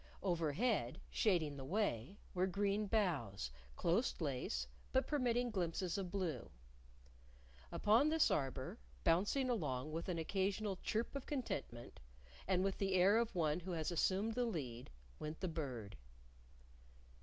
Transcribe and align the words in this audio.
Overhead, 0.23 0.99
shading 1.11 1.57
the 1.57 1.63
way, 1.63 2.17
were 2.33 2.47
green 2.47 2.87
boughs, 2.87 3.51
close 3.75 4.19
laced, 4.19 4.67
but 4.91 5.05
permitting 5.05 5.51
glimpses 5.51 5.95
of 5.95 6.09
blue. 6.09 6.49
Upon 7.71 8.09
this 8.09 8.31
arbor, 8.31 8.79
bouncing 9.03 9.47
along 9.47 9.91
with 9.91 10.09
an 10.09 10.17
occasional 10.17 10.77
chirp 10.77 11.15
of 11.15 11.27
contentment, 11.27 11.99
and 12.47 12.63
with 12.63 12.79
the 12.79 12.95
air 12.95 13.19
of 13.19 13.35
one 13.35 13.59
who 13.59 13.73
has 13.73 13.91
assumed 13.91 14.33
the 14.33 14.45
lead, 14.45 14.89
went 15.19 15.39
the 15.39 15.47
Bird. 15.47 15.95